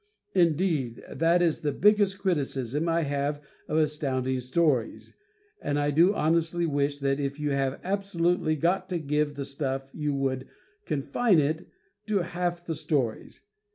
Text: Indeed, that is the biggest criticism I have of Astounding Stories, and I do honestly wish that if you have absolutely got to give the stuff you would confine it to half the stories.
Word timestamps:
Indeed, 0.33 1.03
that 1.11 1.43
is 1.43 1.61
the 1.61 1.71
biggest 1.71 2.17
criticism 2.17 2.89
I 2.89 3.03
have 3.03 3.39
of 3.67 3.77
Astounding 3.77 4.39
Stories, 4.39 5.13
and 5.61 5.77
I 5.77 5.91
do 5.91 6.15
honestly 6.15 6.65
wish 6.65 6.97
that 7.01 7.19
if 7.19 7.39
you 7.39 7.51
have 7.51 7.79
absolutely 7.83 8.55
got 8.55 8.89
to 8.89 8.97
give 8.97 9.35
the 9.35 9.45
stuff 9.45 9.91
you 9.93 10.15
would 10.15 10.47
confine 10.87 11.37
it 11.37 11.67
to 12.07 12.23
half 12.23 12.65
the 12.65 12.73
stories. 12.73 13.41